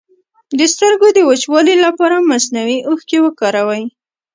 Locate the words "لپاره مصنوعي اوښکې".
1.85-3.17